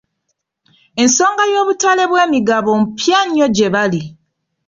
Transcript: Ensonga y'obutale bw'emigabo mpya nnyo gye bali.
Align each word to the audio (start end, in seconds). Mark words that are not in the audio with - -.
Ensonga 1.01 1.43
y'obutale 1.51 2.03
bw'emigabo 2.11 2.71
mpya 2.81 3.19
nnyo 3.25 3.47
gye 3.55 3.67
bali. 3.75 4.01